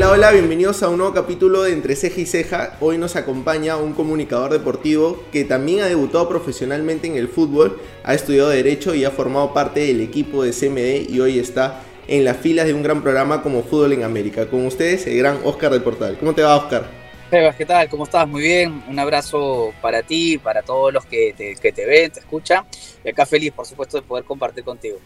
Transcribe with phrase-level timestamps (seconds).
[0.00, 2.78] Hola, hola, bienvenidos a un nuevo capítulo de Entre Ceja y Ceja.
[2.80, 8.14] Hoy nos acompaña un comunicador deportivo que también ha debutado profesionalmente en el fútbol, ha
[8.14, 12.38] estudiado Derecho y ha formado parte del equipo de CMD y hoy está en las
[12.38, 14.48] filas de un gran programa como Fútbol en América.
[14.48, 16.16] Con ustedes, el gran Oscar del Portal.
[16.18, 16.88] ¿Cómo te va, Oscar?
[17.28, 17.86] Sebas, ¿qué tal?
[17.90, 18.26] ¿Cómo estás?
[18.26, 18.82] Muy bien.
[18.88, 22.64] Un abrazo para ti, para todos los que te, que te ven, te escuchan.
[23.04, 24.96] Y acá feliz, por supuesto, de poder compartir contigo.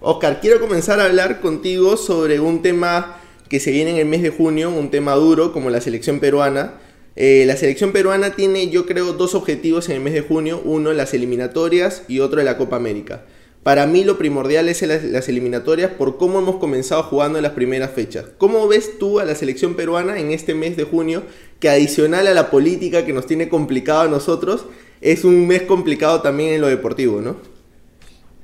[0.00, 4.22] Oscar, quiero comenzar a hablar contigo sobre un tema que se viene en el mes
[4.22, 6.74] de junio, un tema duro como la selección peruana.
[7.16, 10.92] Eh, la selección peruana tiene, yo creo, dos objetivos en el mes de junio, uno
[10.92, 13.24] las eliminatorias y otro la Copa América.
[13.62, 17.52] Para mí lo primordial es las, las, eliminatorias por cómo hemos comenzado jugando en las
[17.52, 18.26] primeras fechas.
[18.38, 21.24] ¿Cómo ves tú a la selección peruana en este mes de junio
[21.60, 24.66] que adicional a la política que nos tiene complicado a nosotros,
[25.00, 27.36] es un mes complicado también en lo deportivo, ¿no?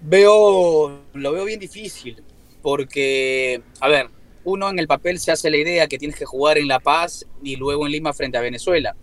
[0.03, 2.23] Veo, lo veo bien difícil
[2.63, 4.09] porque, a ver,
[4.45, 7.27] uno en el papel se hace la idea que tienes que jugar en La Paz
[7.43, 8.97] y luego en Lima frente a Venezuela.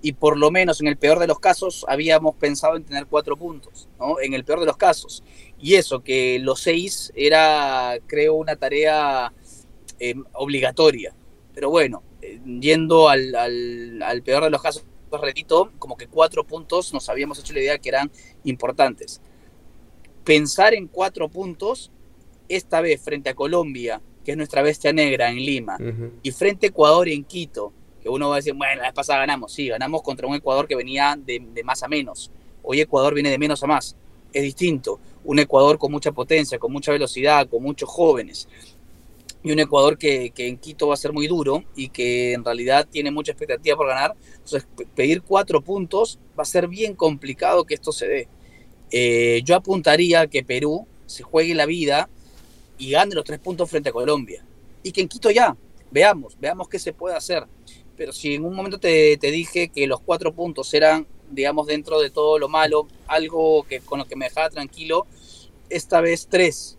[0.00, 3.36] Y por lo menos en el peor de los casos habíamos pensado en tener cuatro
[3.36, 4.20] puntos, ¿no?
[4.20, 5.24] En el peor de los casos.
[5.58, 9.32] Y eso, que los seis era, creo, una tarea
[9.98, 11.14] eh, obligatoria.
[11.54, 12.02] Pero bueno,
[12.44, 17.38] yendo al, al, al, peor de los casos, repito, como que cuatro puntos nos habíamos
[17.38, 18.10] hecho la idea que eran
[18.44, 19.20] importantes.
[20.24, 21.90] Pensar en cuatro puntos,
[22.48, 26.10] esta vez frente a Colombia, que es nuestra bestia negra en Lima, uh -huh.
[26.22, 27.72] y frente a Ecuador en Quito,
[28.02, 30.66] que uno va a decir, bueno, la vez pasada ganamos, sí, ganamos contra un Ecuador
[30.66, 32.30] que venía de, de, más a menos.
[32.62, 33.96] Hoy Ecuador viene de menos a más.
[34.32, 34.98] Es distinto.
[35.24, 38.48] Un Ecuador con mucha potencia, con mucha velocidad, con muchos jóvenes.
[39.42, 42.44] Y un Ecuador que, que en Quito va a ser muy duro y que en
[42.44, 44.14] realidad tiene mucha expectativa por ganar.
[44.32, 48.28] Entonces, pedir cuatro puntos va a ser bien complicado que esto se dé.
[48.90, 52.08] Eh, yo apuntaría a que Perú se juegue la vida
[52.78, 54.44] y gane los tres puntos frente a Colombia.
[54.82, 55.56] Y que en Quito ya,
[55.90, 57.44] veamos, veamos qué se puede hacer.
[57.96, 62.00] Pero si en un momento te, te, dije que los cuatro puntos eran, digamos, dentro
[62.00, 65.06] de todo lo malo, algo que con lo que me dejaba tranquilo,
[65.70, 66.76] esta vez tres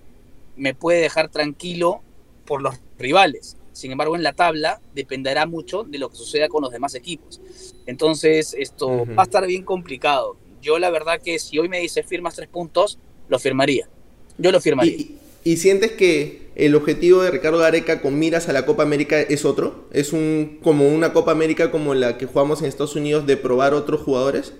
[0.56, 2.02] me puede dejar tranquilo
[2.46, 3.58] por los rivales.
[3.72, 7.42] Sin embargo, en la tabla dependerá mucho de lo que suceda con los demás equipos.
[7.86, 9.18] Entonces, esto uh -huh.
[9.18, 10.38] va a estar bien complicado.
[10.62, 13.90] Yo la verdad que si hoy me dice firmas tres puntos, lo firmaría.
[14.38, 14.96] Yo lo firmaría.
[14.96, 19.22] ¿Y, ¿Y sientes que el objetivo de Ricardo Gareca con miras a la Copa América
[19.22, 19.86] es otro?
[19.92, 23.76] ¿Es un como una Copa América como la que jugamos en Estados Unidos de probar
[23.76, 24.54] otros jugadores?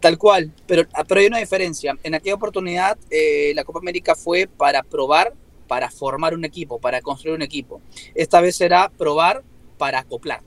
[0.00, 1.94] Tal cual, pero, pero hay una diferencia.
[2.02, 5.34] En aquella oportunidad eh, la Copa América fue para probar,
[5.68, 7.82] para formar un equipo, para construir un equipo.
[8.14, 9.42] Esta vez será probar
[9.76, 10.40] para acoplar.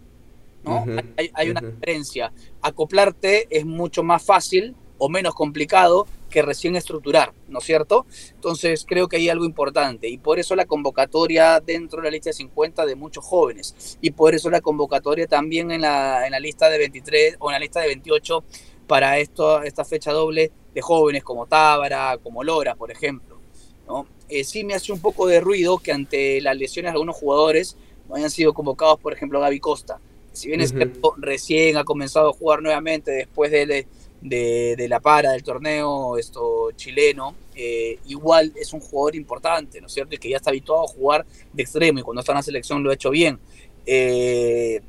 [0.63, 0.81] ¿no?
[0.81, 1.71] Uh -huh, hay, hay, una uh -huh.
[1.75, 2.31] diferencia.
[2.63, 8.05] Acoplarte es mucho más fácil o menos complicado que recién estructurar, ¿no es cierto?
[8.31, 12.31] Entonces creo que hay algo importante y por eso la convocatoria dentro de la lista
[12.31, 16.41] de 50 de muchos jóvenes y por eso la convocatoria también en la, en la
[16.41, 18.43] lista de 23 o en la lista de 28
[18.85, 23.39] para esto, esta fecha doble de jóvenes como Tábara, como Lora, por ejemplo.
[23.87, 24.05] ¿no?
[24.27, 27.77] Eh, sí me hace un poco de ruido que ante las lesiones de algunos jugadores
[28.09, 30.01] no hayan sido convocados, por ejemplo, Gaby Costa.
[30.33, 30.65] Si bien uh -huh.
[30.65, 33.87] es cierto, recién ha comenzado a jugar nuevamente después de,
[34.29, 39.93] de, la para del torneo esto chileno, eh, igual es un jugador importante, ¿no es
[39.93, 40.15] cierto?
[40.15, 42.83] Y que ya está habituado a jugar de extremo y cuando está en la selección
[42.83, 43.39] lo ha hecho bien.
[43.85, 44.81] Eh,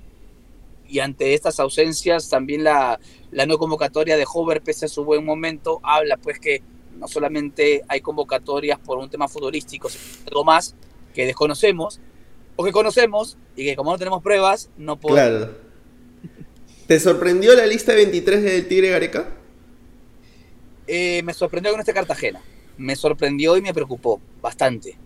[0.88, 2.98] y ante estas ausencias, también la,
[3.30, 6.62] la no convocatoria de Hover, pese a su buen momento, habla pues que
[6.96, 10.74] no solamente hay convocatorias por un tema futbolístico, sino algo más
[11.12, 12.00] que desconocemos,
[12.54, 15.48] o que conocemos, y que como no tenemos pruebas, no podemos...
[15.48, 15.65] Claro.
[16.86, 19.28] ¿Te sorprendió la lista 23 del Tigre Gareca?
[20.86, 22.40] Eh, me sorprendió con este Cartagena.
[22.78, 24.96] Me sorprendió y me preocupó bastante.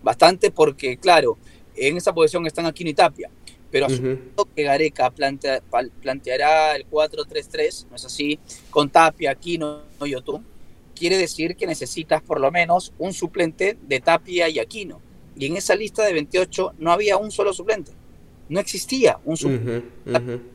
[0.00, 1.36] Bastante porque, claro,
[1.74, 3.30] en esa posición están Aquino y Tapia.
[3.72, 4.48] Pero asumiendo uh -huh.
[4.54, 5.60] que Gareca plantea,
[6.00, 8.38] planteará el 4-3-3, ¿no es así?
[8.70, 10.46] Con Tapia, Aquino y Otún.
[10.94, 15.00] Quiere decir que necesitas por lo menos un suplente de Tapia y Aquino.
[15.36, 17.90] Y en esa lista de 28 no había un solo suplente.
[18.48, 19.78] No existía un suplente.
[20.06, 20.22] Uh -huh.
[20.22, 20.53] Uh -huh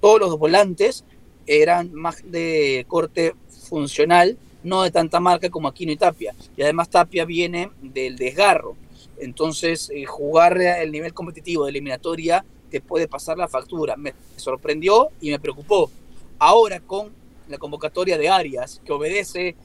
[0.00, 1.04] todos los volantes
[1.46, 3.34] eran más de corte
[3.68, 6.34] funcional, no de tanta marca como Aquino y Tapia.
[6.56, 8.76] Y además Tapia viene del desgarro.
[9.18, 13.96] Entonces, eh, jugar el nivel competitivo de eliminatoria te puede pasar la factura.
[13.96, 15.90] Me sorprendió y me preocupó.
[16.38, 17.10] Ahora con
[17.48, 19.56] la convocatoria de Arias, que obedece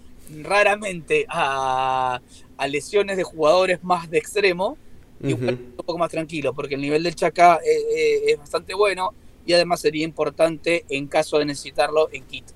[0.42, 2.20] raramente a,
[2.58, 4.78] a lesiones de jugadores más de extremo,
[5.22, 5.30] uh -huh.
[5.30, 9.14] y un poco más tranquilo, porque el nivel del Chaca eh, eh, es bastante bueno
[9.46, 12.54] y además sería importante en caso de necesitarlo en Quito.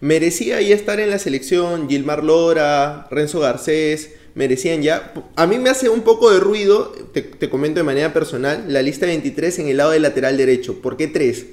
[0.00, 5.12] Merecía ahí estar en la selección Gilmar Lora, Renzo Garcés, merecían ya.
[5.36, 9.06] A mí me hace un poco de ruido, te, comento de manera personal, la lista
[9.06, 10.82] 23 en el lado del lateral derecho.
[10.82, 11.46] ¿Por qué 3?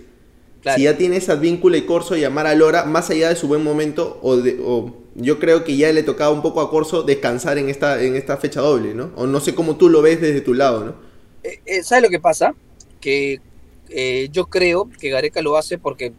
[0.75, 3.63] Si ya tienes Advíncula y Corso y Amar a Lora, más allá de su buen
[3.63, 7.57] momento, o, de, o yo creo que ya le tocaba un poco a Corso descansar
[7.57, 9.11] en esta, en esta fecha doble, ¿no?
[9.15, 10.95] O no sé cómo tú lo ves desde tu lado, ¿no?
[11.43, 12.53] Eh, eh, ¿Sabes lo que pasa?
[12.99, 13.39] Que
[13.89, 16.13] eh, yo creo que Gareca lo hace porque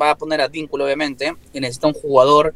[0.00, 2.54] va a poner a Advíncula, obviamente, y necesita un jugador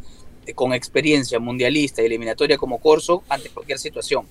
[0.55, 4.27] con experiencia mundialista y eliminatoria como Corso ante cualquier situación.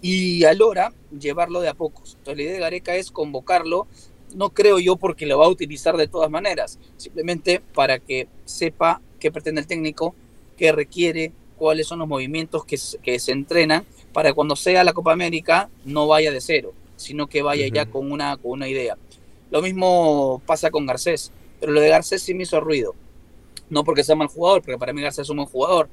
[0.00, 2.16] Y a Lora llevarlo de a pocos.
[2.18, 3.86] Entonces la idea de Gareca es convocarlo,
[4.34, 9.00] no creo yo porque lo va a utilizar de todas maneras, simplemente para que sepa
[9.20, 10.14] qué pretende el técnico,
[10.56, 15.12] qué requiere, cuáles son los movimientos que, que se entrenan, para cuando sea la Copa
[15.12, 18.96] América no vaya de cero, sino que vaya ya con una, con una idea.
[19.52, 22.96] Lo mismo pasa con Garcés, pero lo de Garcés sí me hizo ruido
[23.72, 25.88] no porque sea mal jugador, porque para mí García es un buen jugador,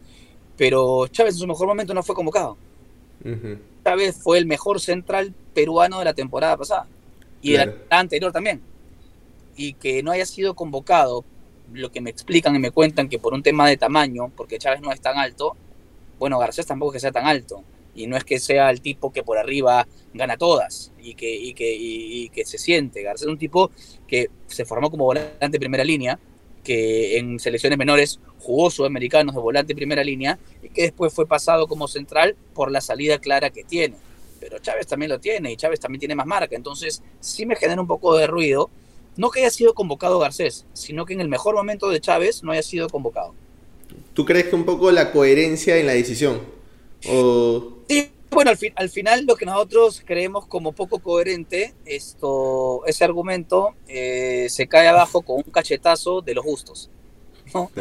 [0.57, 2.57] pero Chávez en su mejor momento no fue convocado.
[3.85, 6.87] Chávez fue el mejor central peruano de la temporada pasada
[7.41, 8.61] y de la anterior también.
[9.55, 11.23] Y que no haya sido convocado,
[11.71, 14.81] lo que me explican y me cuentan que por un tema de tamaño, porque Chávez
[14.81, 15.55] no es tan alto,
[16.17, 17.63] bueno, Garcés tampoco es que sea tan alto.
[17.95, 21.53] Y no es que sea el tipo que por arriba gana todas y que, y
[21.53, 23.01] que, y que se siente.
[23.01, 23.71] Garcés es un tipo
[24.07, 26.19] que se formó como volante de primera línea,
[26.63, 31.67] que en selecciones menores jugó sudamericanos de volante primera línea y que después fue pasado
[31.67, 33.95] como central por la salida clara que tiene.
[34.39, 37.81] Pero Chávez también lo tiene y Chávez también tiene más marca, entonces sí me genera
[37.81, 38.69] un poco de ruido.
[39.17, 42.53] No que haya sido convocado Garcés, sino que en el mejor momento de Chávez no
[42.53, 43.33] haya sido convocado.
[44.13, 46.41] ¿Tú crees que un poco la coherencia en la decisión?
[47.09, 47.78] O...
[47.89, 54.47] Sí, bueno, al, final lo que nosotros creemos como poco coherente, esto, ese argumento eh,
[54.49, 56.91] se cae abajo con un cachetazo de los justos.
[57.53, 57.71] ¿no?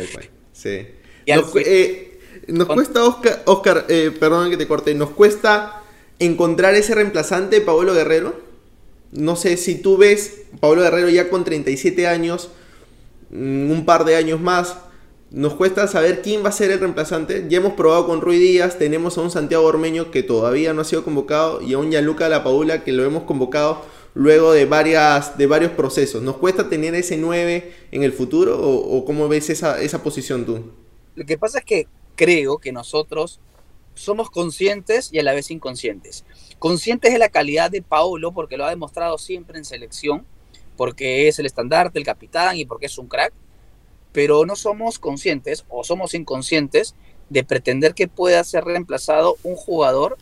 [0.52, 0.86] Sí.
[1.26, 2.18] Nos, eh,
[2.66, 5.82] cuesta, Oscar, eh, perdón que te corte, nos cuesta
[6.18, 8.40] encontrar ese reemplazante, Pablo Guerrero.
[9.12, 12.50] No sé si tú ves Pablo Guerrero ya con 37 años,
[13.30, 14.78] mm, un par de años más,
[15.30, 17.46] nos cuesta saber quién va a ser el reemplazante.
[17.48, 20.84] Ya hemos probado con Rui Díaz, tenemos a un Santiago Ormeño que todavía no ha
[20.84, 23.82] sido convocado y a un Gianluca La Paula que lo hemos convocado
[24.14, 26.22] luego de, varias, de varios procesos.
[26.22, 30.72] ¿Nos cuesta tener ese 9 en el futuro o, cómo ves esa, esa posición tú?
[31.14, 31.86] Lo que pasa es que
[32.16, 33.40] creo que nosotros
[33.94, 36.24] somos conscientes y a la vez inconscientes.
[36.58, 40.24] Conscientes de la calidad de Paolo porque lo ha demostrado siempre en selección,
[40.76, 43.34] porque es el estandarte, el capitán y porque es un crack
[44.12, 46.94] pero no somos conscientes o somos inconscientes
[47.28, 50.16] de pretender que pueda ser reemplazado un jugador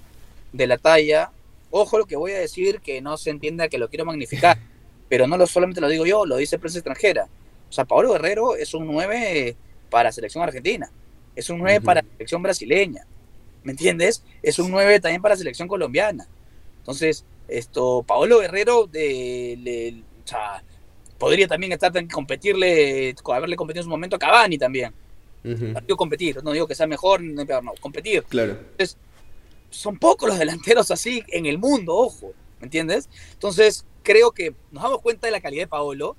[0.53, 1.31] de la talla.
[1.71, 4.59] Ojo lo que voy a decir, que no se entienda que lo quiero magnificar,
[5.09, 7.29] pero no lo, solamente lo digo yo, lo dice prensa extranjera.
[7.69, 9.57] O sea, Pablo Guerrero es un 9
[9.91, 10.91] para selección argentina,
[11.35, 13.07] es un 9 para selección brasileña,
[13.63, 14.23] ¿me entiendes?
[14.43, 16.29] Es un 9 también para selección colombiana.
[16.79, 20.63] Entonces, esto, Pablo Guerrero, de, o sea,
[21.19, 24.93] podría también estar en competirle, haberle competido en su momento a Cavani también.
[25.45, 27.45] Uh competir, no digo que sea mejor, no,
[27.81, 28.25] competir.
[28.25, 28.53] Claro.
[28.53, 28.99] Entonces,
[29.71, 33.09] son pocos los delanteros así en el mundo, ojo, ¿me entiendes?
[33.33, 36.17] Entonces, creo que nos damos cuenta de la calidad de Paolo,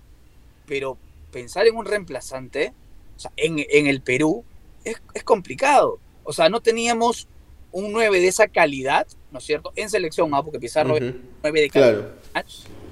[0.66, 0.98] pero
[1.32, 2.74] pensar en un reemplazante,
[3.16, 4.44] o sea, en, en el Perú,
[4.84, 6.00] es, es, complicado.
[6.24, 7.28] O sea, no teníamos
[7.72, 9.72] un 9 de esa calidad, ¿no es cierto?
[9.76, 10.44] En selección, ¿no?
[10.44, 12.12] porque Pizarro es un 9 de calidad.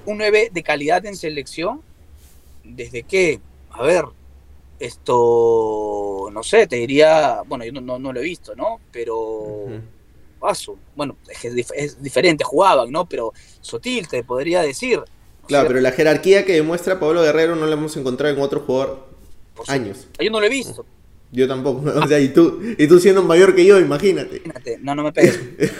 [0.05, 1.81] Un 9 de calidad en selección
[2.65, 3.39] desde que,
[3.71, 4.05] a ver,
[4.79, 8.79] esto, no sé, te diría, bueno, yo no, no, lo he visto, ¿no?
[8.91, 9.67] Pero,
[10.39, 11.17] paso, bueno,
[11.75, 13.07] es, diferente, jugaban, ¿no?
[13.07, 15.01] Pero Sotil te podría decir.
[15.47, 19.07] Claro, pero la jerarquía que demuestra Pablo Guerrero no la hemos encontrado en otro jugador
[19.67, 20.07] años.
[20.19, 20.85] Yo no lo he visto.
[21.31, 24.37] Yo tampoco, o sea, y tú, y tú siendo mayor que yo, imagínate.
[24.37, 25.39] Imagínate, no, no me pegues.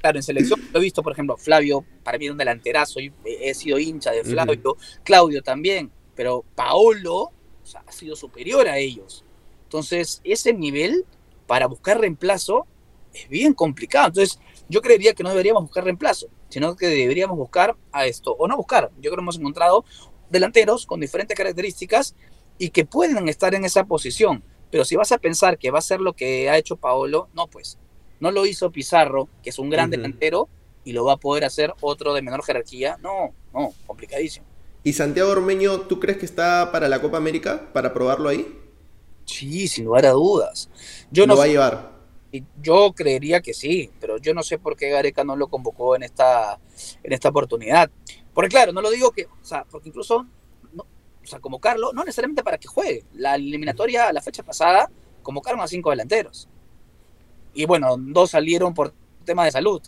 [0.00, 3.54] Claro, en selección lo he visto, por ejemplo, Flavio, para mí es un delanterazo, he
[3.54, 7.32] sido hincha de Flavio, Claudio también, pero Paolo
[7.74, 9.24] ha sido superior a ellos.
[9.64, 11.04] Entonces, ese nivel
[11.46, 12.66] para buscar reemplazo
[13.12, 14.08] es bien complicado.
[14.08, 18.48] Entonces, yo creería que no deberíamos buscar reemplazo, sino que deberíamos buscar a esto, o
[18.48, 18.90] no buscar.
[18.96, 19.84] Yo creo que hemos encontrado
[20.30, 22.14] delanteros con diferentes características
[22.56, 24.42] y que pueden estar en esa posición.
[24.70, 27.48] Pero si vas a pensar que va a ser lo que ha hecho Paolo, no,
[27.48, 27.78] pues
[28.20, 30.48] no lo hizo Pizarro, que es un gran delantero,
[30.84, 32.98] y lo va a poder hacer otro de menor jerarquía.
[33.02, 34.46] No, no, complicadísimo.
[34.82, 38.58] ¿Y Santiago Ormeño, tú crees que está para la Copa América, para probarlo ahí?
[39.26, 40.70] Sí, sin lugar a dudas.
[41.10, 41.90] Yo ¿Lo no va a llevar?
[42.62, 46.04] Yo creería que sí, pero yo no sé por qué Gareca no lo convocó en
[46.04, 46.58] esta,
[47.02, 47.90] en esta oportunidad.
[48.32, 50.26] Porque claro, no lo digo que, o sea, porque incluso,
[50.72, 50.84] no,
[51.22, 53.04] o sea, convocarlo, no necesariamente para que juegue.
[53.14, 54.90] La eliminatoria, la fecha pasada,
[55.22, 56.48] convocaron a cinco delanteros.
[57.54, 58.92] Y bueno, dos salieron por
[59.24, 59.82] temas de salud,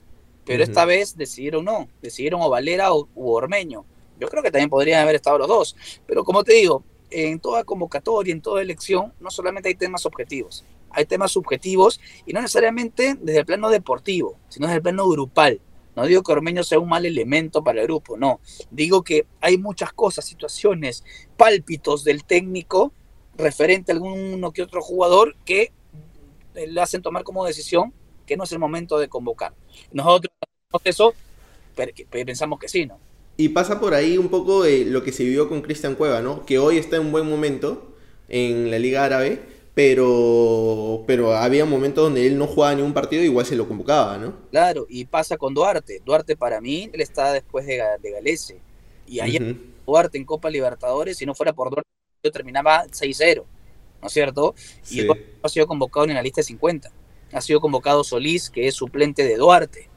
[0.45, 3.85] pero esta vez decidieron no, decidieron o Valera o Ormeño.
[4.19, 5.77] Yo creo que también podrían haber estado los dos,
[6.07, 10.65] pero como te digo, en toda convocatoria, en toda elección, no solamente hay temas objetivos,
[10.91, 15.61] hay temas subjetivos y no necesariamente desde el plano deportivo, sino desde el plano grupal.
[15.95, 18.41] No digo que Ormeño sea un mal elemento para el grupo, no.
[18.71, 21.05] Digo que hay muchas cosas, situaciones,
[21.37, 22.93] pálpitos del técnico
[23.37, 25.73] referente a alguno que otro jugador que
[26.55, 27.93] le hacen tomar como decisión
[28.27, 29.53] que no es el momento de convocar.
[29.93, 30.33] Nosotros
[30.85, 31.15] eso
[32.11, 32.99] pensamos que sí, ¿no?
[33.37, 36.45] Y pasa por ahí un poco de lo que se vivió con Cristian Cueva, ¿no?
[36.45, 37.95] Que hoy está en un buen momento
[38.29, 39.41] en la Liga Árabe,
[39.75, 43.67] pero, pero había momentos donde él no jugaba ni un partido y igual se lo
[43.67, 44.35] convocaba, ¿no?
[44.51, 46.03] Claro, y pasa con Duarte.
[46.05, 48.61] Duarte para mí, él está después de, de Galese.
[49.07, 49.57] Y ayer
[49.87, 51.89] Duarte en Copa Libertadores, si no fuera por Duarte,
[52.23, 53.45] yo terminaba 6-0,
[54.03, 54.55] ¿no es cierto?
[54.91, 55.09] Y sí.
[55.43, 56.91] ha sido convocado en la lista de 50.
[57.33, 59.89] Ha sido convocado Solís, que es suplente de Duarte.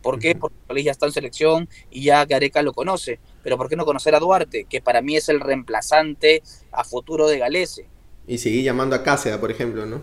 [0.00, 0.34] ¿Por qué?
[0.34, 3.18] Porque Solís ya está en selección y ya Gareca lo conoce.
[3.42, 4.64] Pero ¿por qué no conocer a Duarte?
[4.64, 7.86] Que para mí es el reemplazante a futuro de Galese.
[8.26, 10.02] Y seguir llamando a Cáceres, por ejemplo, ¿no?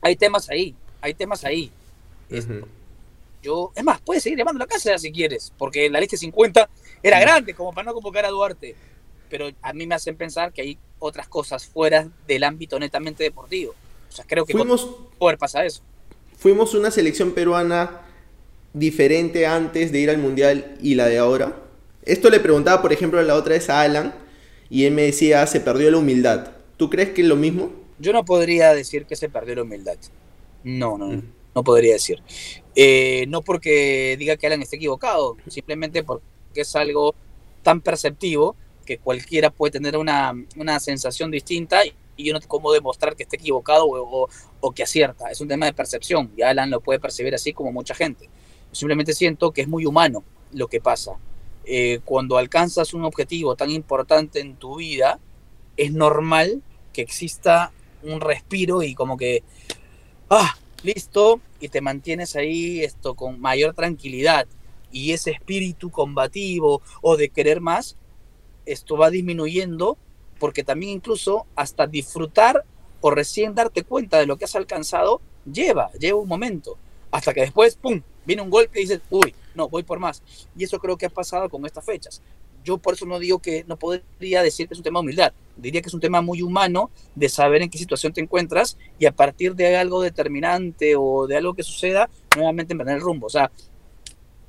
[0.00, 1.70] Hay temas ahí, hay temas ahí.
[3.42, 6.68] Yo, es más, puedes seguir llamando a Cáceres si quieres, porque la lista 50
[7.02, 8.74] era grande como para no convocar a Duarte.
[9.30, 13.74] Pero a mí me hacen pensar que hay otras cosas fuera del ámbito netamente deportivo.
[14.08, 15.82] O sea, creo que fuimos, poder pasar eso.
[16.36, 18.02] Fuimos una selección peruana
[18.72, 21.56] diferente antes de ir al Mundial y la de ahora.
[22.02, 24.14] Esto le preguntaba, por ejemplo, la otra vez a Alan
[24.68, 26.52] y él me decía, se perdió la humildad.
[26.76, 27.72] ¿Tú crees que es lo mismo?
[27.98, 29.96] Yo no podría decir que se perdió la humildad.
[30.64, 31.22] No, no, mm.
[31.54, 32.22] no podría decir.
[32.74, 36.22] Eh, no porque diga que Alan esté equivocado, simplemente porque
[36.54, 37.14] es algo
[37.62, 38.56] tan perceptivo
[38.98, 41.80] cualquiera puede tener una, una sensación distinta
[42.16, 44.28] y yo no tengo cómo demostrar que esté equivocado o, o,
[44.60, 45.30] o, que acierta.
[45.30, 48.28] Es un tema de percepción y Alan lo puede percibir así como mucha gente.
[48.72, 51.12] Simplemente siento que es muy humano lo que pasa.
[51.64, 55.18] Eh, cuando alcanzas un objetivo tan importante en tu vida,
[55.76, 59.42] es normal que exista un respiro y como que,
[60.30, 64.46] ah, listo, y te mantienes ahí esto con mayor tranquilidad.
[64.92, 67.96] Y ese espíritu combativo o de querer más,
[68.72, 69.98] esto va disminuyendo
[70.38, 72.64] porque también incluso hasta disfrutar
[73.00, 76.76] o recién darte cuenta de lo que has alcanzado, lleva, lleva un momento.
[77.10, 80.22] Hasta que después, ¡pum!, viene un golpe y dices, uy, no, voy por más.
[80.56, 82.22] Y eso creo que ha pasado con estas fechas
[82.64, 85.32] yo por eso no digo que no podría decir que es un tema de humildad,
[85.56, 89.06] diría que es un tema muy humano de saber en qué situación te encuentras y
[89.06, 93.26] a partir de algo determinante o de algo que suceda, nuevamente emprender el rumbo.
[93.26, 93.50] O sea,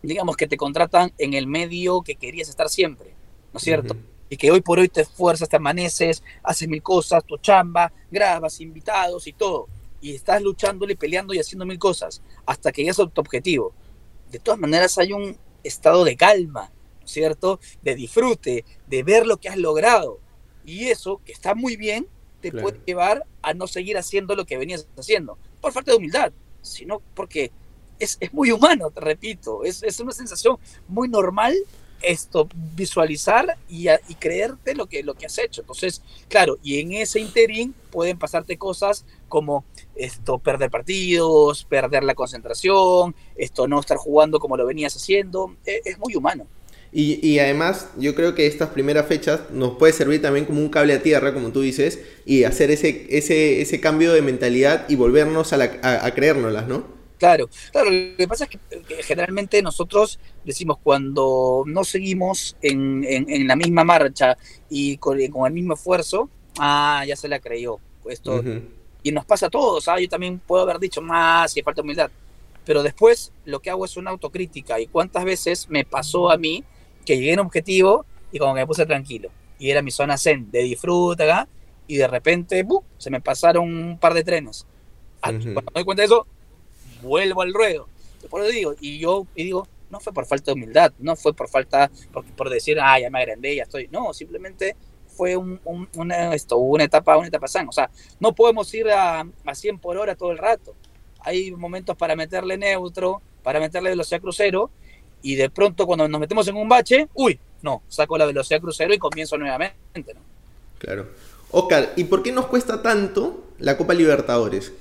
[0.01, 3.13] digamos que te contratan en el medio que querías estar siempre,
[3.53, 3.95] ¿no es cierto?
[4.31, 8.61] Y que hoy por hoy te esfuerzas, te amaneces, haces mil cosas, tu chamba, grabas,
[8.61, 9.67] invitados y todo.
[9.99, 13.73] Y estás luchándole, peleando y haciendo mil cosas hasta que llegas a tu objetivo.
[14.31, 16.71] De todas maneras hay un estado de calma,
[17.03, 17.59] ¿cierto?
[17.81, 20.21] De disfrute, de ver lo que has logrado.
[20.63, 22.07] Y eso, que está muy bien,
[22.39, 26.31] te puede llevar a no seguir haciendo lo que venías haciendo, por falta de humildad,
[26.61, 27.51] sino porque
[27.99, 30.57] es, es muy humano, te repito, es, es, una sensación
[30.87, 31.53] muy normal
[32.03, 35.61] esto, visualizar y, y, creerte lo que, lo que has hecho.
[35.61, 39.65] Entonces, claro, y en ese interín pueden pasarte cosas como
[39.95, 45.81] esto, perder partidos, perder la concentración, esto, no estar jugando como lo venías haciendo, es,
[45.85, 46.47] es muy humano.
[46.93, 50.67] Y, y, además, yo creo que estas primeras fechas nos puede servir también como un
[50.67, 54.95] cable a tierra, como tú dices, y hacer ese, ese, ese cambio de mentalidad y
[54.95, 57.00] volvernos a, la, a, a creérnoslas, ¿no?
[57.21, 63.03] Claro, claro, lo que pasa es que, que generalmente nosotros decimos cuando no seguimos en,
[63.07, 64.39] en, en la misma marcha
[64.71, 67.77] y con, con, el mismo esfuerzo, ah, ya se la creyó.
[68.09, 68.63] Esto, uh -huh.
[69.03, 69.99] Y nos pasa a todos, ¿ah?
[69.99, 72.09] yo también puedo haber dicho más y falta humildad,
[72.65, 76.63] pero después lo que hago es una autocrítica y cuántas veces me pasó a mí
[77.05, 79.29] que llegué en objetivo y como que me puse tranquilo.
[79.59, 81.47] Y era mi zona zen de disfruta,
[81.85, 82.81] y de repente ¡bum!
[82.97, 84.65] se me pasaron un par de trenes.
[85.23, 85.53] Uh -huh.
[85.53, 86.25] Cuando me doy cuenta de eso,
[87.01, 87.87] vuelvo al ruedo.
[88.29, 91.49] Por digo, y yo y digo, no fue por falta de humildad, no fue por
[91.49, 93.87] falta, por, por decir, ah, ya me agrandé, ya estoy.
[93.91, 94.75] No, simplemente
[95.07, 97.69] fue un, un, una, esto, una etapa, una etapa sana.
[97.69, 97.89] O sea,
[98.19, 100.73] no podemos ir a, a 100 por hora todo el rato.
[101.19, 104.71] Hay momentos para meterle neutro, para meterle velocidad crucero,
[105.21, 108.93] y de pronto cuando nos metemos en un bache, uy, no, saco la velocidad crucero
[108.93, 110.15] y comienzo nuevamente.
[110.79, 111.09] Claro.
[111.51, 114.73] Oscar, ¿y por qué nos cuesta tanto la Copa Libertadores?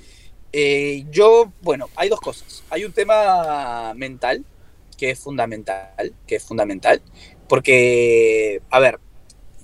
[0.52, 2.64] Eh, yo, bueno, hay dos cosas.
[2.70, 4.44] Hay un tema mental
[4.96, 7.00] que es fundamental, que es fundamental,
[7.48, 9.00] porque, a ver,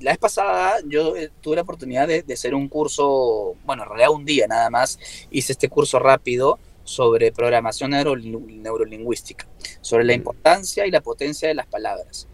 [0.01, 3.89] la vez pasada yo eh, tuve la oportunidad de, de, hacer un curso, bueno, en
[3.89, 4.99] realidad un día nada más,
[5.31, 9.47] hice este curso rápido sobre programación neurolingüística,
[9.81, 12.29] sobre la importancia y la potencia de las palabras.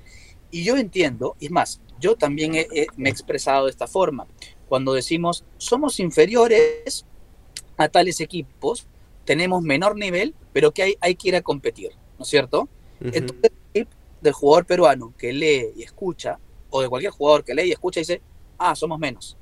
[0.51, 4.27] Y yo entiendo, y es más, yo también me he expresado de esta forma.
[4.69, 7.07] Cuando decimos somos inferiores
[7.83, 8.87] a tales equipos,
[9.25, 12.69] tenemos menor nivel, pero que hay, hay que ir a competir, ¿no es cierto?
[13.01, 13.89] Entonces, el
[14.21, 16.39] del jugador peruano que lee y escucha,
[16.71, 18.23] o de cualquier jugador que lee y escucha, dice,
[18.59, 19.37] ah, somos menos.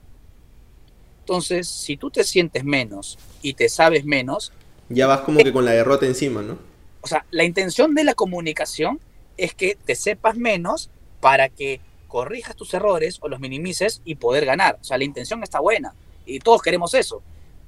[1.21, 4.53] Entonces, si tú te sientes menos y te sabes menos...
[4.89, 6.59] Ya vas como que con la derrota encima, ¿no?
[7.03, 8.99] O sea, la intención de la comunicación
[9.37, 14.45] es que te sepas menos para que corrijas tus errores o los minimices y poder
[14.45, 14.79] ganar.
[14.81, 15.95] O sea, la intención está buena
[16.27, 17.23] y todos queremos eso.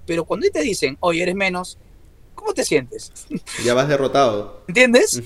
[0.07, 1.79] Pero cuando te dicen, oye, eres menos,
[2.35, 3.13] ¿cómo te sientes?
[3.65, 4.65] Ya vas derrotado.
[4.69, 5.23] ¿Entiendes?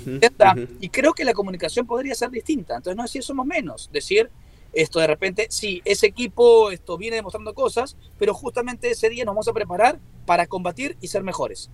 [0.81, 2.77] Y creo que la comunicación podría ser distinta.
[2.77, 4.31] Entonces, no decir somos menos, decir
[4.73, 9.35] esto de repente, sí, ese equipo esto viene demostrando cosas, pero justamente ese día nos
[9.35, 11.71] vamos a preparar para combatir y ser mejores.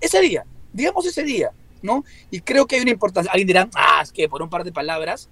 [0.00, 1.50] Ese día, digamos ese día,
[1.82, 2.02] ¿no?
[2.30, 3.30] Y creo que hay una importancia.
[3.30, 5.28] Alguien dirá, ah, es que por un par de palabras,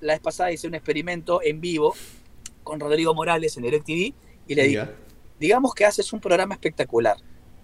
[0.00, 1.94] la vez pasada hice un experimento en vivo
[2.62, 4.14] con Rodrigo Morales en DirecTV
[4.46, 4.84] y le digo,
[5.38, 7.16] digamos que haces un programa espectacular.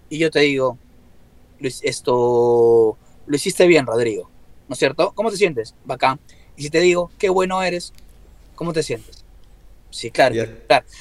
[0.09, 0.79] Y yo te digo,
[1.61, 2.97] esto
[3.27, 4.31] lo hiciste bien, Rodrigo.
[4.69, 5.12] ¿No es cierto?
[5.15, 5.75] ¿Cómo te sientes?
[5.85, 6.21] Bacán.
[6.57, 7.93] Y si te digo, qué bueno eres,
[8.61, 9.25] ¿Cómo te sientes?
[9.89, 10.37] Sí, claro.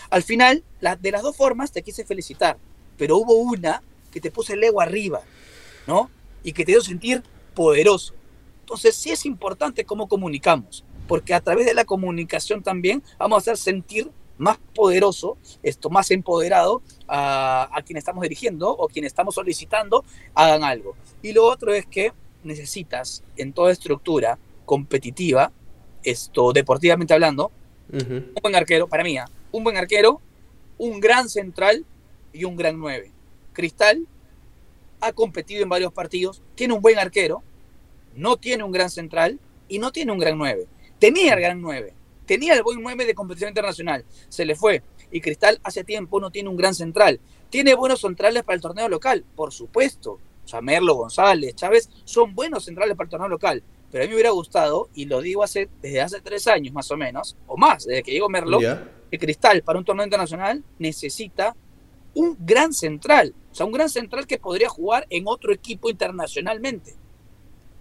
[0.09, 2.57] Al final, de las dos formas te quise felicitar,
[2.97, 3.83] pero hubo una
[4.13, 5.23] que te puse el ego arriba,
[5.85, 6.09] ¿no?
[6.41, 7.21] Y que te dio sentir
[7.53, 8.13] poderoso.
[8.61, 13.39] Entonces, sí es importante cómo comunicamos, porque a través de la comunicación también vamos a
[13.41, 14.09] hacer sentir
[14.39, 20.03] más poderoso, esto más empoderado a, a quien estamos dirigiendo o quien estamos solicitando
[20.34, 20.96] hagan algo.
[21.22, 22.12] Y lo otro es que
[22.43, 25.51] necesitas en toda estructura competitiva
[26.03, 27.51] esto deportivamente hablando,
[27.91, 29.25] un buen arquero, para mí, ¿ah?
[29.51, 30.22] un buen arquero,
[30.77, 31.86] un gran central
[32.34, 33.12] y un gran 9.
[33.53, 34.08] Cristal
[35.01, 37.41] ha competido en varios partidos, tiene un buen arquero,
[38.15, 40.67] no tiene un gran central y no tiene un gran 9.
[40.99, 41.93] Tenía el gran 9,
[42.29, 44.83] tenía el buen 9 de competición internacional, se le fue.
[45.11, 47.19] Y Cristal hace tiempo no tiene un gran central.
[47.49, 50.19] Tiene buenos centrales para el torneo local, por supuesto.
[50.45, 53.63] O sea, Merlo, González, Chávez son buenos centrales para el torneo local.
[53.91, 56.91] Pero a mí me hubiera gustado, y lo digo hace, desde hace tres años más
[56.91, 58.59] o menos, o más, desde que llegó Merlo,
[59.09, 61.55] que Cristal para un torneo internacional necesita
[62.13, 63.33] un gran central.
[63.51, 66.93] O sea, un gran central que podría jugar en otro equipo internacionalmente.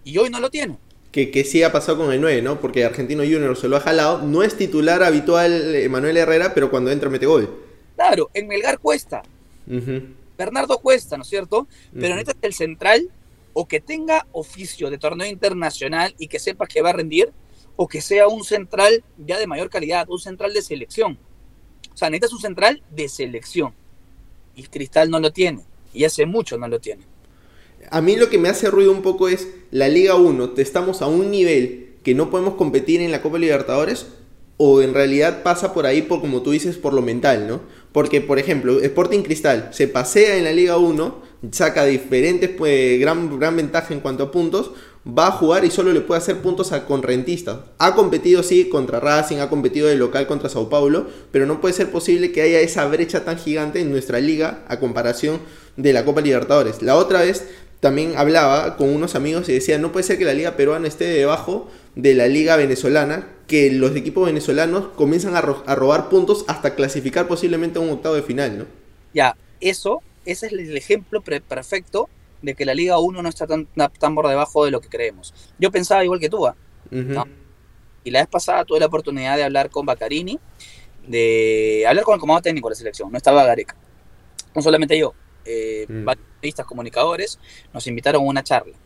[0.04, 0.78] Y hoy no lo tiene.
[1.12, 2.61] Que, que sí ha pasado con el 9, ¿no?
[2.61, 4.23] Porque Argentino Junior se lo ha jalado.
[4.23, 7.64] No es titular habitual Manuel Herrera, pero cuando entra mete gol.
[7.97, 9.23] Claro, en Melgar cuesta.
[10.37, 11.66] Bernardo cuesta, ¿no es cierto?
[11.99, 13.11] Pero uh el central
[13.53, 17.33] o que tenga oficio de torneo internacional y que sepa que va a rendir,
[17.75, 21.18] o que sea un central ya de mayor calidad, un central de selección.
[21.92, 23.75] O sea, necesitas un central de selección.
[24.55, 25.64] Y Cristal no lo tiene.
[25.92, 27.03] Y hace mucho no lo tiene.
[27.90, 30.53] A mí lo que me hace ruido un poco es la Liga 1.
[30.59, 34.07] Estamos a un nivel que no podemos competir en la Copa Libertadores
[34.59, 37.61] o en realidad pasa por ahí, por como tú dices, por lo mental, ¿no?
[37.92, 41.22] Porque, por ejemplo, Sporting Cristal se pasea en la Liga 1,
[41.53, 44.72] saca diferentes, pues, gran, gran ventaja en cuanto a puntos,
[45.07, 47.59] va a jugar y solo le puede hacer puntos a rentistas.
[47.79, 51.74] Ha competido, sí, contra Racing, ha competido de local contra Sao Paulo, pero no puede
[51.74, 55.38] ser posible que haya esa brecha tan gigante en nuestra liga a comparación
[55.77, 56.83] de la Copa Libertadores.
[56.83, 57.46] La otra vez
[57.81, 61.05] también hablaba con unos amigos y decía, no puede ser que la liga peruana esté
[61.05, 67.29] debajo de la liga venezolana, que los equipos venezolanos comienzan a, robar puntos hasta clasificar
[67.29, 68.67] posiblemente a un octavo de final, ¿no?
[69.14, 72.09] Ya, eso, ese es el ejemplo perfecto
[72.43, 75.35] de que la Liga 1 no está tan, tan por debajo de lo que creemos.
[75.59, 76.57] Yo pensaba igual que tú, ¿ah?
[78.05, 80.38] Y la vez pasada tuve la oportunidad de hablar con Baccarini,
[81.07, 83.77] de hablar con el comando técnico de la selección, no estaba Gareca.
[84.55, 85.14] No solamente yo,
[85.48, 86.61] eh, mm.
[86.66, 87.38] comunicadores,
[87.72, 88.76] nos invitaron a una charla.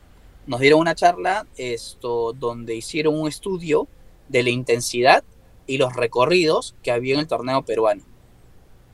[0.47, 3.89] Nos dieron una charla esto, donde hicieron un estudio
[4.29, 5.25] de la intensidad
[5.67, 8.03] y los recorridos que había en el torneo peruano.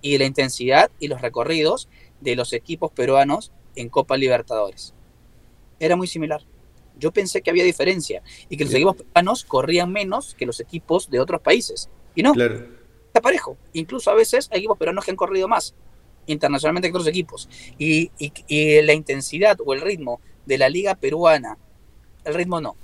[0.00, 1.88] Y de la intensidad y los recorridos
[2.20, 4.94] de los equipos peruanos en Copa Libertadores.
[5.78, 6.42] Era muy similar.
[6.98, 11.11] Yo pensé que había diferencia y que los equipos peruanos corrían menos que los equipos
[11.11, 11.88] de otros países.
[12.14, 12.33] Y no.
[12.33, 12.66] Claro.
[13.07, 13.57] Está parejo.
[13.72, 15.74] Incluso a veces hay equipos peruanos que han corrido más
[16.29, 17.49] internacionalmente que otros equipos.
[17.79, 21.59] Y, y la intensidad o el ritmo de la liga peruana,
[22.25, 22.77] el ritmo no,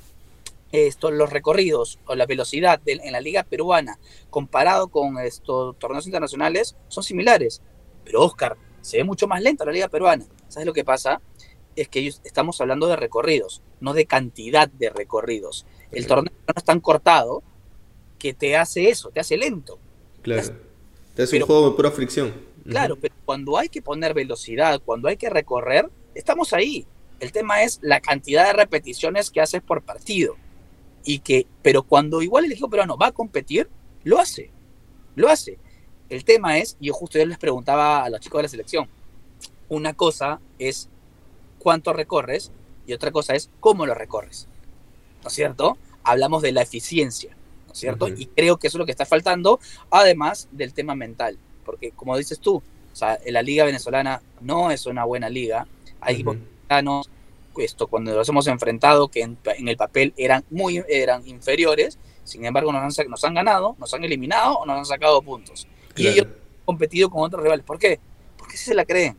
[0.72, 6.74] esto, los recorridos o la velocidad en la liga peruana comparado con estos torneos internacionales
[6.88, 7.62] son similares.
[8.04, 10.26] Pero Oscar, se ve mucho más lenta la liga peruana.
[10.48, 11.20] ¿Sabes lo que pasa?
[11.76, 15.64] Es que estamos hablando de recorridos, no de cantidad de recorridos.
[15.92, 17.42] El torneo no es tan cortado
[18.18, 19.78] que te hace eso, te hace lento.
[20.22, 20.54] Claro.
[21.14, 22.32] Te hace un juego de pura fricción.
[22.64, 26.86] Claro, pero cuando hay que poner velocidad, cuando hay que recorrer, estamos ahí.
[27.20, 30.36] El tema es la cantidad de repeticiones que haces por partido.
[31.04, 33.68] Y que, pero cuando igual el equipo peruano va a competir,
[34.02, 34.50] lo hace.
[35.14, 35.58] Lo hace.
[36.08, 38.88] El tema es, y yo justo yo les preguntaba a los chicos de la selección,
[39.68, 40.88] una cosa es
[41.58, 42.52] cuánto recorres
[42.86, 44.48] y otra cosa es cómo lo recorres.
[45.22, 45.78] ¿No es cierto?
[46.02, 48.08] Hablamos de la eficiencia, ¿no es cierto?
[48.08, 49.58] Y creo que eso es lo que está faltando,
[49.90, 51.38] además del tema mental.
[51.64, 55.66] Porque como dices tú, o sea, la liga venezolana no es una buena liga.
[56.00, 57.10] Hay equipos mexicanos,
[57.58, 62.72] esto, cuando los hemos enfrentado, que en, el papel eran muy eran inferiores, sin embargo
[62.72, 65.66] nos han, nos han ganado, nos han eliminado o nos han sacado puntos.
[65.96, 67.64] Y ellos han competido con otros rivales.
[67.64, 68.00] ¿Por qué?
[68.36, 69.16] Porque sí se la creen.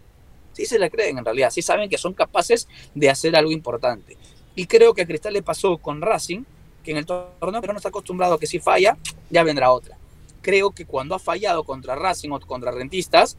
[0.54, 1.50] Sí se la creen en realidad.
[1.50, 4.18] Sí saben que son capaces de hacer algo importante.
[4.56, 6.44] Y creo que a Cristal le pasó con Racing,
[6.84, 8.98] que en el torneo pero no está acostumbrado a que si falla,
[9.30, 9.98] ya vendrá otra.
[10.46, 13.36] Creo que cuando ha fallado contra Racing o contra Rentistas,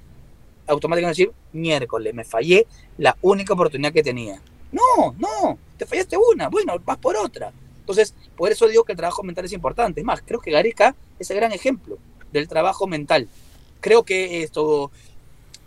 [0.66, 2.66] automáticamente decir, miércoles, me fallé
[2.99, 4.42] la única oportunidad que tenía.
[4.73, 7.53] No, no, te fallaste una, bueno, vas por otra.
[7.79, 10.01] Entonces, por eso digo que el trabajo mental es importante.
[10.01, 11.97] Es más, creo que Gareca es el gran ejemplo
[12.33, 13.29] del trabajo mental.
[13.81, 14.90] Creo que esto,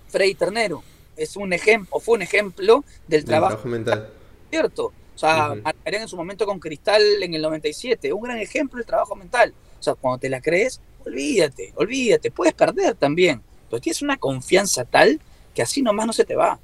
[0.09, 0.83] Freddy Ternero,
[1.15, 4.09] es un ejemplo, fue un ejemplo del trabajo, mental.
[4.49, 4.87] ¿Cierto?
[5.15, 8.85] O sea, uh en su momento con Cristal en el 97, un gran ejemplo del
[8.85, 9.53] trabajo mental.
[9.79, 14.85] O sea, cuando te la crees, olvídate, olvídate, puedes perder también, pero tienes una confianza
[14.85, 15.19] tal
[15.53, 16.59] que así nomás no se te va.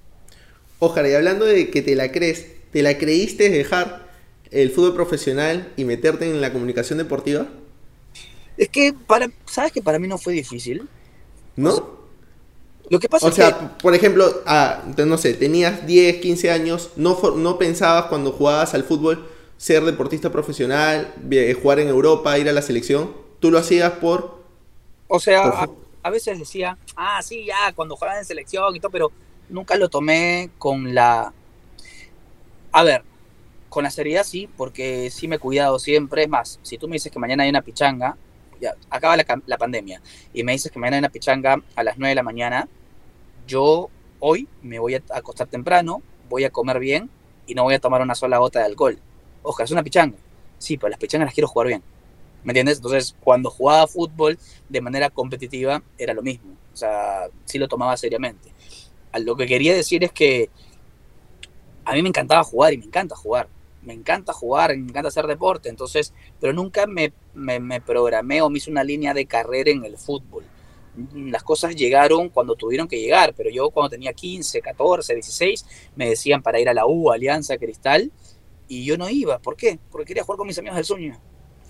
[0.80, 4.10] Ojalá, y hablando de que te la crees, ¿te la creíste dejar
[4.52, 7.48] el fútbol profesional y meterte en la comunicación deportiva?
[8.58, 10.88] Es que, para, ¿sabes que para mí no fue difícil?
[11.56, 11.96] ¿No?
[12.90, 17.18] lo que pasa o sea, por ejemplo, ah, no sé, tenías 10, 15 años, no,
[17.36, 19.26] no pensabas cuando jugabas al fútbol
[19.58, 21.14] ser deportista profesional,
[21.62, 23.25] jugar en Europa, ir a la selección.
[23.46, 24.44] ¿Tú lo hacías por...?
[25.08, 25.68] O sea,
[26.02, 29.12] A, veces decía, ah, sí, ya, cuando jugaba en selección y todo, pero
[29.50, 31.32] nunca lo tomé con la...
[32.72, 33.04] A ver,
[33.70, 36.24] con la seriedad sí, porque sí me he cuidado siempre.
[36.24, 38.18] Es más, si tú me dices que mañana hay una pichanga,
[38.60, 40.02] ya acaba la, pandemia,
[40.34, 42.68] y me dices que mañana hay una pichanga a las 9 de la mañana,
[43.46, 47.12] yo hoy me voy a acostar temprano, voy a comer bien
[47.46, 48.98] y no voy a tomar una sola gota de alcohol.
[49.44, 50.18] Ojo, es una pichanga.
[50.58, 51.84] Sí, pero las pichangas las quiero jugar bien.
[52.46, 52.78] ¿Me entiendes?
[52.78, 56.54] Entonces, cuando jugaba fútbol de manera competitiva, era lo mismo.
[56.74, 58.54] O sea, sí lo tomaba seriamente.
[59.20, 60.50] Lo que quería decir es que
[61.84, 63.50] a mí me encantaba jugar y me encanta jugar
[63.86, 68.58] me encanta jugar, me encanta hacer deporte, entonces, pero nunca me, me, programé o me
[68.58, 70.44] hice una línea de carrera en el fútbol.
[71.14, 76.10] Las cosas llegaron cuando tuvieron que llegar, pero yo cuando tenía 15, 14, 16, me
[76.10, 78.12] decían para ir a la U, Alianza, Cristal,
[78.68, 79.40] y yo no iba.
[79.40, 79.78] ¿Por qué?
[79.92, 81.20] Porque quería jugar con mis amigos del sueño.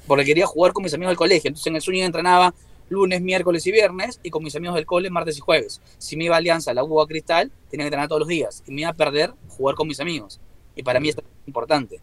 [0.07, 1.47] Porque quería jugar con mis amigos del colegio.
[1.49, 2.53] Entonces en el sueño entrenaba
[2.89, 5.81] lunes, miércoles y viernes, y con mis amigos del cole martes y jueves.
[5.97, 8.63] Si me iba a Alianza, la U, a Cristal, tenía que entrenar todos los días.
[8.67, 10.39] Y me iba a perder jugar con mis amigos.
[10.75, 11.15] Y para mí es
[11.47, 11.99] importante.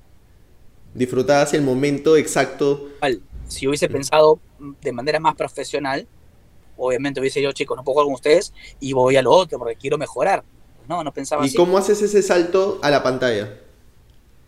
[0.94, 2.88] Disfrutabas el momento exacto.
[3.48, 4.40] Si hubiese pensado
[4.80, 6.06] de manera más profesional,
[6.76, 9.76] obviamente hubiese yo, chicos, no puedo jugar con ustedes y voy a lo otro porque
[9.76, 10.42] quiero mejorar.
[10.88, 13.58] No, no pensaba ¿Y cómo haces ese salto a la pantalla?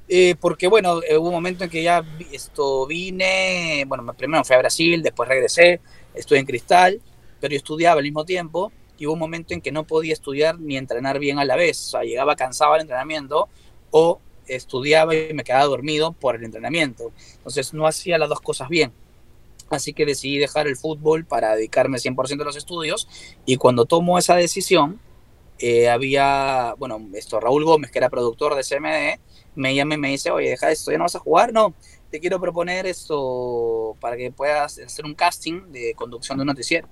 [0.09, 4.59] Eh, porque bueno, hubo un momento en que ya esto vine, bueno, primero fui a
[4.59, 5.81] Brasil, después regresé,
[6.15, 7.01] estuve en Cristal,
[7.41, 10.61] pero yo estudiaba al mismo tiempo y hubo un momento en que no podía estudiar
[10.61, 13.49] ni entrenar bien a la vez, o sea, llegaba cansado al entrenamiento
[13.91, 17.13] o estudiaba y me quedaba dormido por el entrenamiento.
[17.37, 18.93] Entonces no hacía las dos cosas bien.
[19.71, 23.09] Así que decidí dejar el fútbol para dedicarme 100% a los estudios
[23.47, 25.01] y cuando tomo esa decisión,
[25.59, 29.21] eh, había, bueno, esto, Raúl Gómez, que era productor de CMD,
[29.55, 31.53] me llama y me dice, oye, deja esto, ¿ya no vas a jugar?
[31.53, 31.75] No,
[32.11, 36.89] te quiero proponer esto para que puedas hacer un casting de conducción de un noticiero.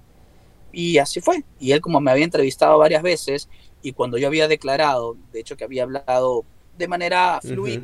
[0.73, 1.45] Y así fue.
[1.61, 3.49] Y él como me había entrevistado varias veces
[3.83, 6.45] y cuando yo había declarado, de hecho que había hablado
[6.79, 7.83] de manera fluida.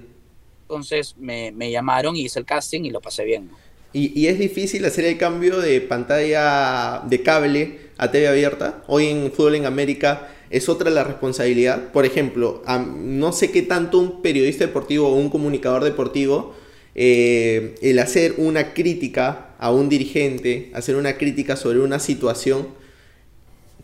[0.62, 3.50] Entonces me, llamaron y hice el casting y lo pasé bien.
[3.92, 8.82] ¿Y, es difícil hacer el cambio de pantalla de cable a TV abierta?
[8.86, 11.92] Hoy en Fútbol en América es otra la responsabilidad.
[11.92, 12.62] Por ejemplo,
[12.96, 16.54] no sé qué tanto un periodista deportivo o un comunicador deportivo,
[16.94, 22.68] eh, el hacer una crítica a un dirigente, hacer una crítica sobre una situación,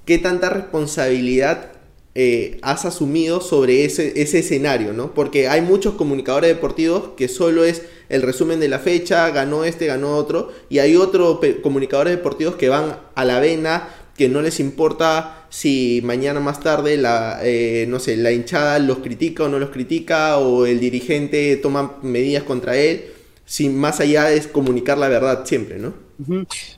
[0.05, 1.73] qué tanta responsabilidad
[2.17, 5.15] eh, has asumido sobre ese, ese escenario, ¿no?
[5.15, 9.87] Porque hay muchos comunicadores deportivos que solo es el resumen de la fecha, ganó este,
[9.87, 14.61] ganó otro, y hay otros comunicadores deportivos que van a la vena, que no les
[14.61, 19.59] importa si mañana más tarde la, eh, no sé, la hinchada los critica o no
[19.59, 23.07] los critica, o el dirigente toma medidas contra él,
[23.45, 25.95] sin más allá es comunicar la verdad siempre, ¿no?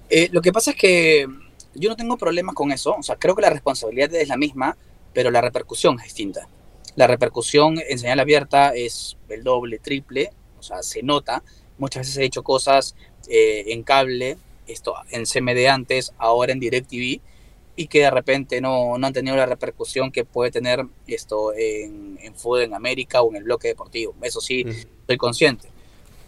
[0.09, 1.27] Eh, lo que pasa es que
[1.75, 4.77] yo no tengo problemas con eso, o sea, creo que la responsabilidad es la misma,
[5.13, 6.49] pero la repercusión es distinta.
[6.97, 11.43] la repercusión en señal abierta es el doble, triple, o sea, se nota.
[11.79, 12.97] Muchas veces he hecho cosas
[13.29, 17.21] eh, en cable, esto en CMD antes, ahora en DirecTV,
[17.77, 22.19] y que de repente no, no han tenido la repercusión que puede tener esto en,
[22.23, 24.15] en fútbol en América o en el bloque deportivo.
[24.23, 25.69] Eso sí, estoy consciente.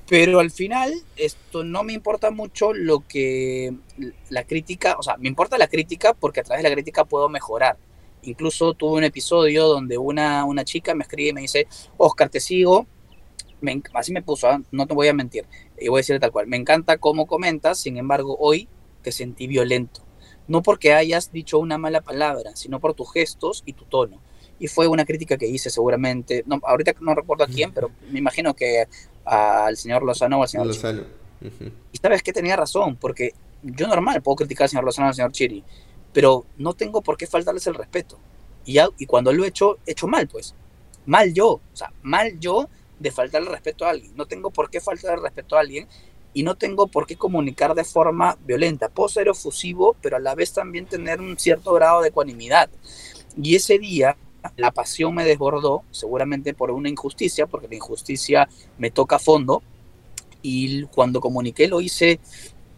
[0.09, 3.75] Pero al final, esto no me importa mucho lo que
[4.31, 7.29] la crítica, o sea, me importa la crítica porque a través de la crítica puedo
[7.29, 7.77] mejorar.
[8.23, 11.67] Incluso tuve un episodio donde una, una chica me escribe y me dice,
[11.99, 12.87] Oscar, te sigo.
[13.93, 14.61] así me puso, ¿ah?
[14.71, 15.45] no te voy a mentir.
[15.81, 16.47] Y voy a decir tal cual.
[16.47, 18.69] Me encanta cómo comentas, sin embargo, hoy
[19.03, 20.09] te sentí violento
[20.49, 24.19] no porque hayas dicho una mala palabra, sino por tus gestos y tu tono.
[24.59, 28.19] Y fue una crítica que hice seguramente, no, ahorita no recuerdo a quién, pero me
[28.19, 28.87] imagino que
[29.25, 31.05] al señor Lozano o al señor Lozano.
[31.93, 35.15] Y sabes que tenía razón, porque yo normal puedo criticar al señor Lozano o al
[35.15, 35.63] señor Chiri,
[36.13, 38.19] pero no tengo por qué faltarles el respeto.
[38.65, 40.55] Y, ya, y cuando lo he hecho, he hecho mal, pues.
[41.07, 44.17] Mal yo, o sea, mal yo de faltar el respeto a alguien.
[44.17, 45.87] No tengo por qué faltar el respeto a alguien
[46.35, 48.89] y no tengo por qué comunicar de forma violenta.
[48.89, 52.69] Puedo ser efusivo, pero a la vez también tener un cierto grado de ecuanimidad.
[53.41, 54.17] Y ese día
[54.57, 59.63] la pasión me desbordó, seguramente por una injusticia, porque la injusticia me toca a fondo.
[60.43, 62.21] Y cuando comuniqué lo hice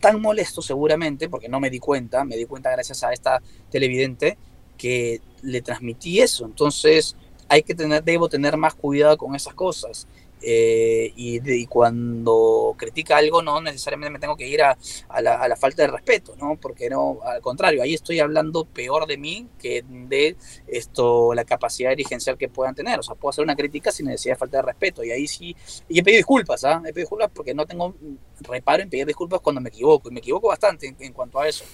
[0.00, 4.38] tan molesto seguramente, porque no me di cuenta, me di cuenta gracias a esta televidente,
[4.78, 6.46] que le transmití eso.
[6.46, 7.16] Entonces
[7.50, 10.06] hay que tener, debo tener más cuidado con esas cosas.
[10.42, 14.74] Eh, y, cuando critica algo no necesariamente me tengo que ir a,
[15.20, 16.56] la, falta de respeto, ¿no?
[16.56, 20.36] Porque no, al contrario, ahí estoy hablando peor de mí que de
[20.66, 23.00] esto, la capacidad dirigencial que puedan tener.
[23.00, 25.04] O sea, puedo hacer una crítica sin necesidad de falta de respeto.
[25.04, 25.54] Y ahí sí,
[25.88, 26.78] y he pedido disculpas, ¿ah?
[26.86, 27.94] He pedido disculpas porque no tengo
[28.40, 30.08] reparo en pedir disculpas cuando me equivoco.
[30.08, 31.64] Y me equivoco bastante en cuanto a eso.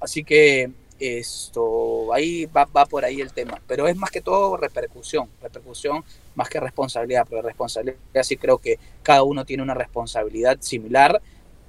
[0.00, 4.56] Así que esto, ahí va, va, por ahí el tema, pero es más que todo
[4.56, 6.04] repercusión, repercusión
[6.34, 11.20] más que responsabilidad, pero responsabilidad sí creo que cada uno tiene una responsabilidad similar,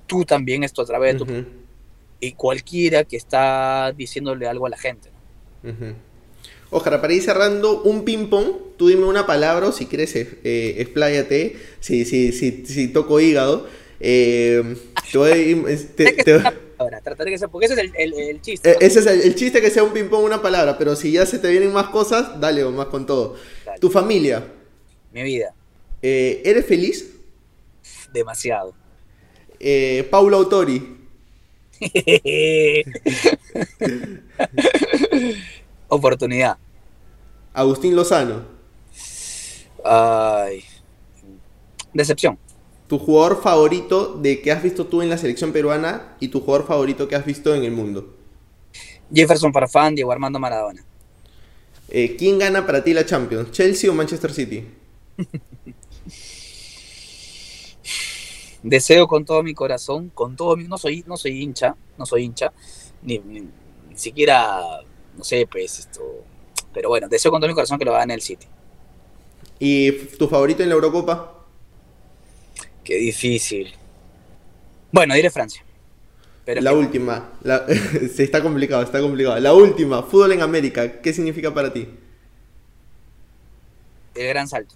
[0.08, 1.46] tú también esto a través de tu...
[2.20, 5.10] Y cualquiera que está diciéndole algo a la gente.
[6.72, 12.06] Ojalá, para ir cerrando, un ping-pong, tú dime una palabra si quieres eh, expláyate, si,
[12.06, 13.68] si, si, si toco hígado.
[14.00, 14.76] Eh,
[15.96, 16.64] te
[17.06, 18.72] trataré que sea, porque ese es el, chiste.
[18.72, 21.38] Eh, ese es el, chiste que sea un ping-pong, una palabra, pero si ya se
[21.39, 23.36] te vienen más cosas, dale más con todo.
[23.80, 24.52] Tu familia.
[25.13, 25.54] Mi vida.
[26.02, 27.13] Eh, ¿Eres feliz?
[28.12, 28.74] Demasiado.
[29.60, 30.98] Eh, Paulo Autori.
[35.88, 36.58] Oportunidad.
[37.54, 38.44] Agustín Lozano.
[39.84, 40.63] Ay.
[41.94, 42.39] Decepción
[42.88, 46.67] tu jugador favorito de que has visto tú en la selección peruana y tu jugador
[46.67, 48.15] favorito que has visto en el mundo.
[49.13, 50.84] Jefferson Farfán, Diego Armando Maradona.
[51.89, 53.52] Eh, ¿Quién gana para ti la Champions?
[53.52, 54.65] ¿Chelsea o Manchester City?
[58.63, 60.63] Deseo con todo mi corazón, con todo mi...
[60.63, 62.52] No soy, no soy hincha, no soy hincha,
[63.04, 63.21] ni,
[63.93, 64.60] siquiera,
[65.15, 66.02] no sé, pues esto...
[66.74, 68.48] Pero bueno, deseo con todo mi corazón que lo gane el City.
[69.60, 71.35] ¿Y tu favorito en la Eurocopa?
[72.86, 73.74] Qué difícil.
[74.91, 75.63] Bueno, diré Francia.
[76.45, 77.32] Pero la última.
[78.13, 79.38] Se está complicado, está complicado.
[79.39, 81.02] La última, fútbol en América.
[81.02, 81.88] ¿Qué significa para ti?
[84.13, 84.76] El gran salto.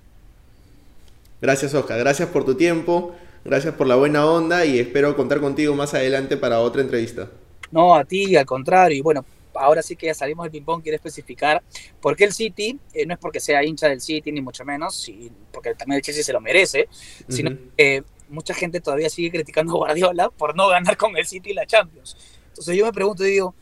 [1.40, 2.00] Gracias, Oscar.
[2.00, 3.16] Gracias por tu tiempo.
[3.46, 7.30] Gracias por la buena onda y espero contar contigo más adelante para otra entrevista.
[7.72, 8.98] No, a ti, al contrario.
[8.98, 9.24] Y bueno,
[9.60, 11.62] ahora sí que ya salimos del ping-pong, quiero especificar
[12.02, 15.10] por qué el City, eh, no es porque sea hincha del City, ni mucho menos,
[15.52, 16.88] porque también el Chelsea se lo merece,
[17.28, 21.54] sino que mucha gente todavía sigue criticando a Guardiola por no ganar con el City
[21.54, 22.16] la Champions.
[22.50, 23.56] Entonces yo me pregunto y digo,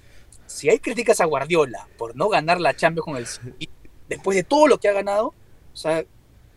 [0.45, 3.69] si hay críticas a Guardiola por no ganar la Champions con el City,
[4.07, 5.33] después de todo lo que ha ganado,
[5.73, 6.05] o sea,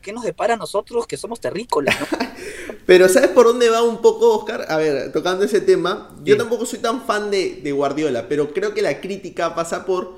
[0.02, 1.96] ¿qué nos depara a nosotros que somos terrícolas?
[2.90, 4.66] Pero ¿sabes por dónde va un poco, Oscar?
[4.68, 8.82] A ver, tocando ese tema, yo tampoco soy tan fan de, Guardiola, pero creo que
[8.82, 10.16] la crítica pasa por,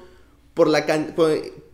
[0.54, 0.86] por, la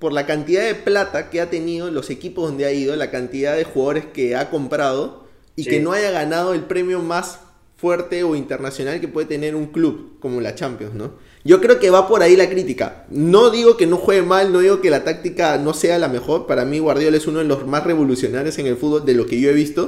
[0.00, 3.54] por, la cantidad de plata que ha tenido los equipos donde ha ido, la cantidad
[3.54, 7.38] de jugadores que ha comprado y que no haya ganado el premio más
[7.76, 11.12] fuerte o internacional que puede tener un club como la Champions, ¿no?
[11.48, 13.06] Yo creo que va por ahí la crítica.
[13.08, 16.46] No digo que no juegue mal, no digo que la táctica no sea la mejor.
[16.46, 19.40] Para mí Guardiola es uno de los más revolucionarios en el fútbol de lo que
[19.40, 19.87] yo he visto.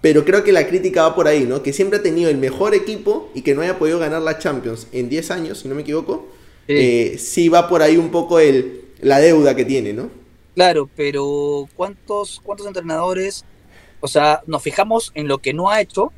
[0.00, 1.62] Pero creo que la crítica va por ahí, ¿no?
[1.62, 4.86] Que siempre ha tenido el mejor equipo y que no haya podido ganar la Champions
[4.90, 6.28] en 10 años, si no me equivoco.
[6.66, 10.08] Sí, eh, sí va por ahí un poco el, la deuda que tiene, ¿no?
[10.54, 13.44] Claro, pero ¿cuántos, ¿cuántos entrenadores?
[14.00, 16.10] O sea, nos fijamos en lo que no ha hecho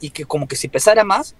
[0.00, 1.34] y que como que si pesara más,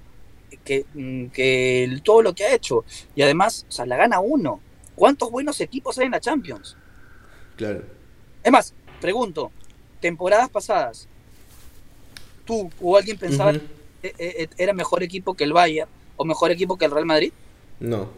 [0.64, 2.84] que, mm, que todo lo que ha hecho.
[3.14, 4.60] Y además, o sea, la gana uno.
[4.94, 6.76] ¿Cuántos buenos equipos hay en la Champions?
[7.56, 7.82] Claro.
[8.42, 9.50] Es más, pregunto,
[10.00, 11.08] temporadas pasadas,
[12.44, 16.84] tú o alguien pensaba que era mejor equipo que el Bayern o mejor equipo que
[16.84, 17.32] el Real Madrid?
[17.80, 18.10] No.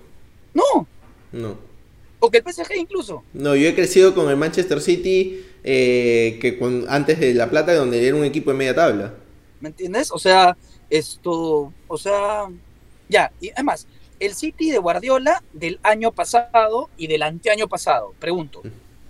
[0.52, 0.86] No.
[1.32, 1.58] No.
[2.20, 3.22] O que el PSG incluso.
[3.32, 8.06] No, yo he crecido con el Manchester City eh, que antes de La Plata, donde
[8.06, 9.14] era un equipo de media tabla.
[9.60, 10.10] ¿Me entiendes?
[10.10, 10.56] O sea,
[10.90, 12.48] esto, o sea,
[13.08, 13.86] ya, y además,
[14.20, 18.62] el City de Guardiola del año pasado y del anteaño pasado, pregunto,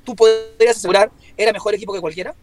[0.05, 2.35] ¿tú podrías asegurar era mejor equipo que cualquiera?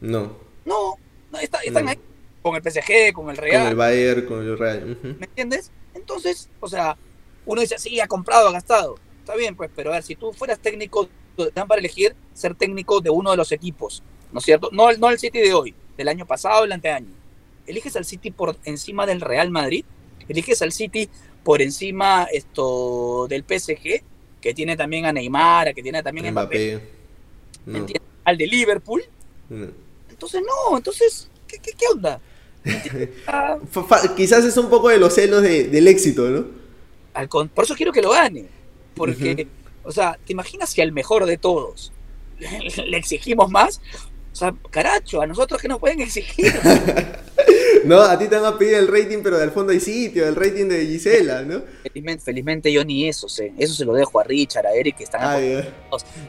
[0.00, 0.36] No.
[0.64, 0.96] No,
[1.40, 1.98] están ahí
[2.42, 3.62] con el PSG, con el Real.
[3.62, 4.98] Con el Bayern, con el Real.
[5.02, 5.70] ¿Me entiendes?
[5.94, 6.96] Entonces, o sea,
[7.46, 8.96] uno dice, sí, ha comprado, ha gastado.
[9.20, 12.54] Está bien, pues, pero a ver, si tú fueras técnico, te dan para elegir ser
[12.54, 14.70] técnico de uno de los equipos, ¿no es cierto?
[14.72, 17.21] No, no el City de hoy, del año pasado, del anteaño.
[17.66, 19.84] ¿Eliges al City por encima del Real Madrid?
[20.28, 21.08] ¿Eliges al City
[21.44, 24.02] por encima esto del PSG,
[24.40, 26.80] que tiene también a Neymar, que tiene también a Mbappé?
[28.24, 29.02] ¿Al de Liverpool?
[30.10, 32.20] Entonces, no, entonces, ¿qué, qué, onda?
[34.16, 36.62] Quizás es un poco de los celos del éxito, ¿no?
[37.54, 38.46] por eso quiero que lo gane.
[38.94, 39.46] Porque,
[39.82, 41.92] o sea, ¿te imaginas si al mejor de todos
[42.86, 43.80] le exigimos más?
[44.32, 46.52] O sea, caracho, a nosotros que nos pueden exigir.
[47.84, 50.36] no, a ti te van a pedir el rating, pero del fondo hay sitio, el
[50.36, 51.62] rating de Gisela, ¿no?
[52.24, 53.52] Felizmente, yo ni eso sé.
[53.58, 55.38] Eso se lo dejo a Richard, a Eric, que están ah,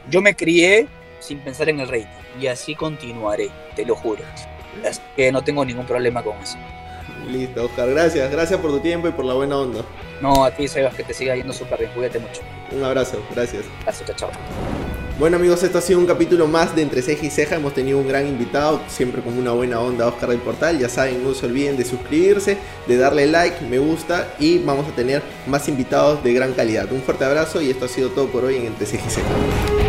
[0.10, 0.88] Yo me crié
[1.20, 2.08] sin pensar en el rating.
[2.40, 4.24] Y así continuaré, te lo juro.
[4.88, 6.58] Así que no tengo ningún problema con eso.
[7.32, 8.32] Listo, Oscar, gracias.
[8.32, 9.86] Gracias por tu tiempo y por la buena onda.
[10.22, 11.92] No, a ti, Sebas, que te siga yendo súper bien.
[11.94, 12.42] Cuídate mucho.
[12.72, 13.64] Un abrazo, gracias.
[13.84, 15.03] Gracias, chao, chao.
[15.20, 17.56] Bueno amigos, esto ha sido un capítulo más de Entre Ceja y Ceja.
[17.56, 20.80] Hemos tenido un gran invitado, siempre con una buena onda, Oscar del Portal.
[20.80, 24.96] Ya saben, no se olviden de suscribirse, de darle like, me gusta y vamos a
[24.96, 26.92] tener más invitados de gran calidad.
[26.92, 29.83] Un fuerte abrazo y esto ha sido todo por hoy en Entre Ceja y Ceja.